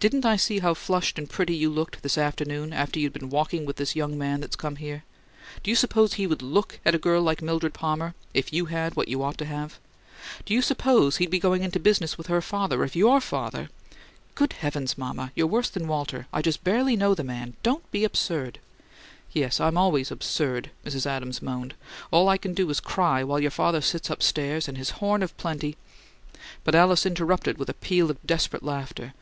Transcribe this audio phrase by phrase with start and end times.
[0.00, 3.66] Didn't I see how flushed and pretty you looked, this afternoon, after you'd been walking
[3.66, 5.04] with this young man that's come here?
[5.62, 9.08] Do you suppose he'd LOOK at a girl like Mildred Palmer if you had what
[9.08, 9.78] you ought to have?
[10.46, 13.68] Do you suppose he'd be going into business with her father if YOUR father"
[14.34, 17.54] "Good heavens, mama; you're worse than Walter: I just barely know the man!
[17.62, 18.60] DON'T be so absurd!"
[19.34, 21.04] "Yes, I'm always 'absurd,'" Mrs.
[21.04, 21.74] Adams moaned.
[22.10, 25.36] "All I can do is cry, while your father sits upstairs, and his horn of
[25.36, 25.76] plenty"
[26.64, 29.12] But Alice interrupted with a peal of desperate laughter.